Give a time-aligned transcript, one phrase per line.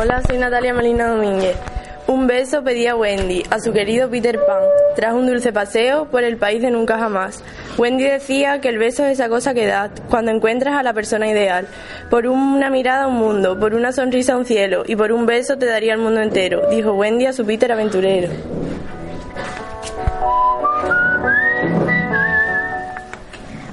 [0.00, 1.56] Hola, soy Natalia Molina Domínguez.
[2.06, 4.62] Un beso pedía Wendy a su querido Peter Pan
[4.94, 7.42] tras un dulce paseo por el país de nunca jamás.
[7.76, 11.26] Wendy decía que el beso es esa cosa que da cuando encuentras a la persona
[11.26, 11.66] ideal.
[12.10, 15.66] Por una mirada un mundo, por una sonrisa un cielo y por un beso te
[15.66, 18.28] daría el mundo entero, dijo Wendy a su Peter aventurero.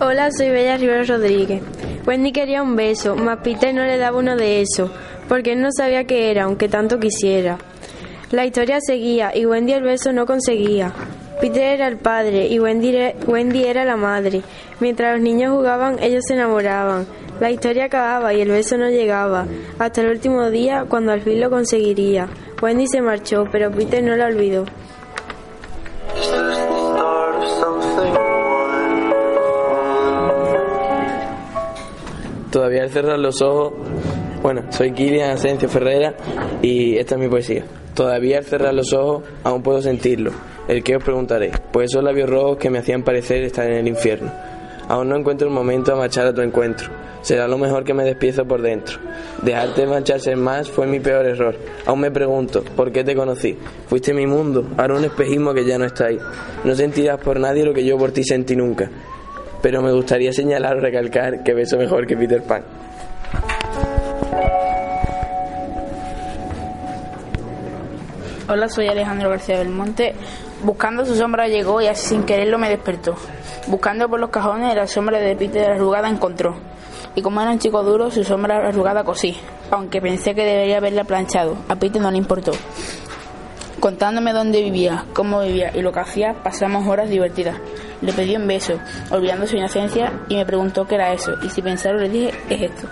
[0.00, 1.62] Hola, soy Bella Rivero Rodríguez.
[2.04, 4.90] Wendy quería un beso, mas Peter no le daba uno de esos,
[5.28, 7.58] porque él no sabía qué era, aunque tanto quisiera.
[8.30, 10.92] La historia seguía y Wendy el beso no conseguía.
[11.40, 12.94] Peter era el padre y Wendy,
[13.26, 14.42] Wendy era la madre.
[14.80, 17.06] Mientras los niños jugaban, ellos se enamoraban.
[17.40, 19.46] La historia acababa y el beso no llegaba,
[19.78, 22.28] hasta el último día cuando al fin lo conseguiría.
[22.60, 24.64] Wendy se marchó, pero Peter no la olvidó.
[32.50, 33.74] Todavía al cerrar los ojos,
[34.42, 36.14] bueno, soy Kilian Asencio Ferrera
[36.62, 37.64] y esta es mi poesía.
[37.94, 40.30] Todavía al cerrar los ojos aún puedo sentirlo.
[40.68, 43.88] El que os preguntaré, pues esos labios rojos que me hacían parecer estar en el
[43.88, 44.30] infierno.
[44.88, 46.88] Aún no encuentro el momento a marchar a tu encuentro.
[47.22, 48.98] Será lo mejor que me despiezo por dentro.
[49.42, 51.56] Dejarte marcharse más fue mi peor error.
[51.84, 53.56] Aún me pregunto, ¿por qué te conocí?
[53.88, 56.18] Fuiste mi mundo, ahora un espejismo que ya no está ahí.
[56.64, 58.90] No sentirás por nadie lo que yo por ti sentí nunca
[59.62, 62.62] pero me gustaría señalar o recalcar que beso mejor que Peter Pan.
[68.50, 70.14] Hola, soy Alejandro García Belmonte.
[70.62, 73.14] Buscando su sombra llegó y así sin quererlo me despertó.
[73.66, 76.56] Buscando por los cajones la sombra de Peter arrugada encontró.
[77.14, 79.36] Y como era un chico duro, su sombra arrugada cosí.
[79.70, 82.52] Aunque pensé que debería haberla planchado, a Peter no le importó.
[83.80, 87.58] Contándome dónde vivía, cómo vivía y lo que hacía, pasamos horas divertidas.
[88.00, 88.78] Le pedí un beso,
[89.10, 92.62] olvidando su inocencia, y me preguntó qué era eso, y si pensaron le dije, es
[92.62, 92.88] esto.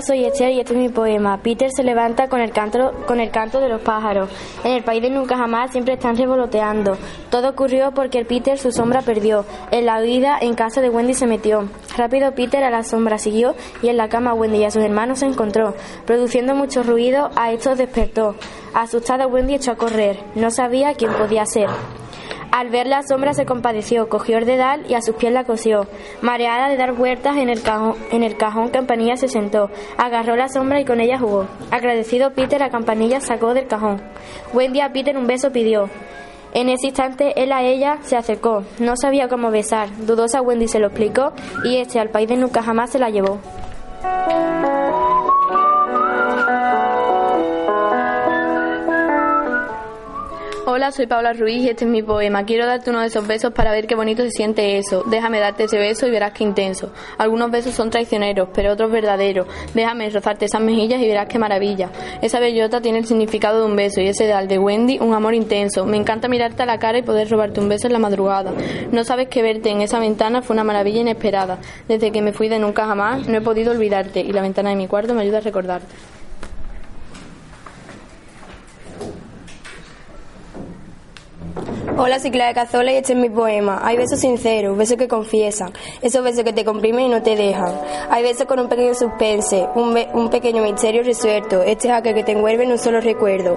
[0.00, 1.38] Soy Esther y este es mi poema.
[1.42, 4.30] Peter se levanta con el canto, con el canto de los pájaros.
[4.64, 6.96] En el país de nunca jamás siempre están revoloteando.
[7.30, 9.44] Todo ocurrió porque el Peter su sombra perdió.
[9.70, 11.68] En la vida en casa de Wendy se metió.
[11.96, 15.18] Rápido Peter a la sombra siguió y en la cama Wendy y a sus hermanos
[15.18, 15.74] se encontró.
[16.06, 18.34] Produciendo mucho ruido, a estos despertó.
[18.74, 20.18] Asustada Wendy echó a correr.
[20.34, 21.68] No sabía quién podía ser.
[22.52, 25.86] Al ver la sombra se compadeció, cogió el dedal y a sus pies la cosió.
[26.20, 30.50] Mareada de dar vueltas en el, cajón, en el cajón, Campanilla se sentó, agarró la
[30.50, 31.46] sombra y con ella jugó.
[31.70, 34.02] Agradecido Peter a Campanilla sacó del cajón.
[34.52, 35.88] Wendy a Peter un beso pidió.
[36.52, 38.64] En ese instante él a ella se acercó.
[38.78, 39.88] No sabía cómo besar.
[40.04, 41.32] Dudosa Wendy se lo explicó
[41.64, 43.38] y este al país de nunca jamás se la llevó.
[50.74, 52.46] Hola, soy Paula Ruiz y este es mi poema.
[52.46, 55.04] Quiero darte uno de esos besos para ver qué bonito se siente eso.
[55.04, 56.90] Déjame darte ese beso y verás qué intenso.
[57.18, 59.46] Algunos besos son traicioneros, pero otros verdaderos.
[59.74, 61.90] Déjame rozarte esas mejillas y verás qué maravilla.
[62.22, 65.34] Esa bellota tiene el significado de un beso y ese de de Wendy un amor
[65.34, 65.84] intenso.
[65.84, 68.54] Me encanta mirarte a la cara y poder robarte un beso en la madrugada.
[68.92, 71.58] No sabes que verte en esa ventana fue una maravilla inesperada.
[71.86, 74.76] Desde que me fui de nunca jamás no he podido olvidarte y la ventana de
[74.76, 76.21] mi cuarto me ayuda a recordarte.
[82.04, 83.80] Hola, soy Clara Cazola y este es mi poema.
[83.84, 87.72] Hay besos sinceros, besos que confiesan, esos besos que te comprimen y no te dejan.
[88.10, 91.62] Hay besos con un pequeño suspense, un, un pequeño misterio resuelto.
[91.62, 93.56] Este es aquel que te envuelve en un solo recuerdo.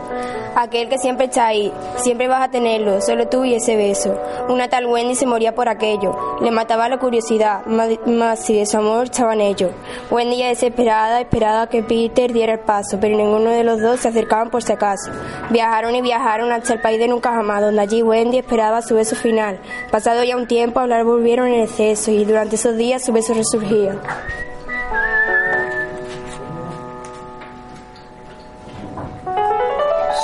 [0.56, 4.18] Aquel que siempre está ahí, siempre vas a tenerlo, solo tú y ese beso.
[4.48, 8.78] Una tal Wendy se moría por aquello, le mataba la curiosidad, más, si de su
[8.78, 9.72] amor estaban ellos.
[10.12, 14.08] Wendy ya desesperada, esperaba que Peter diera el paso, pero ninguno de los dos se
[14.08, 15.12] acercaban por si acaso.
[15.50, 19.16] Viajaron y viajaron hasta el país de nunca jamás, donde allí Wendy esperaba su beso
[19.16, 19.60] final.
[19.92, 24.00] Pasado ya un tiempo, hablar volvieron en exceso y durante esos días su beso resurgía.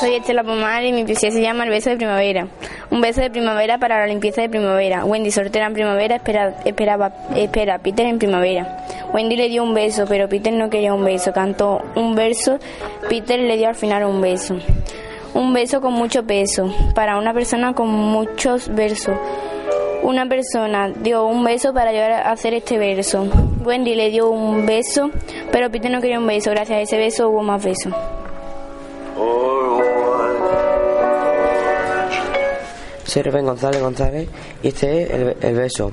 [0.02, 2.48] Soy Estela Pomar y mi poesía se llama El beso de primavera.
[2.90, 5.06] Un beso de primavera para la limpieza de primavera.
[5.06, 8.84] Wendy soltera en primavera espera, esperaba, espera Peter en primavera.
[9.14, 11.32] Wendy le dio un beso, pero Peter no quería un beso.
[11.34, 12.58] Cantó un verso,
[13.10, 14.56] Peter le dio al final un beso.
[15.34, 19.16] Un beso con mucho peso, para una persona con muchos versos.
[20.04, 23.28] Una persona dio un beso para llegar a hacer este verso.
[23.64, 25.12] Wendy le dio un beso,
[25.52, 26.52] pero Peter no quería un beso.
[26.52, 27.94] Gracias a ese beso hubo más besos.
[33.12, 34.30] Soy González González
[34.64, 35.92] y este es el, el, beso.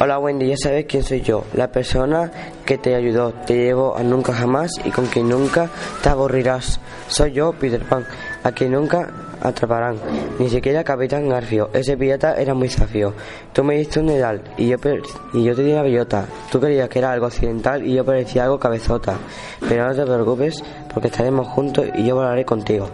[0.00, 2.30] Hola Wendy, ya sabes quién soy yo, la persona
[2.64, 5.68] que te ayudó, te llevo a nunca jamás y con quien nunca
[6.02, 6.80] te aburrirás.
[7.08, 8.06] Soy yo, Peter Pan,
[8.48, 9.10] a quien nunca
[9.42, 9.96] atraparán,
[10.38, 11.70] ni siquiera Capitán Garfio.
[11.72, 13.12] Ese pirata era muy zafio.
[13.52, 14.76] Tú me diste un dedal y yo,
[15.34, 16.26] y yo te di una bellota.
[16.50, 19.16] Tú creías que era algo occidental y yo parecía algo cabezota.
[19.68, 22.88] Pero no te preocupes porque estaremos juntos y yo volaré contigo.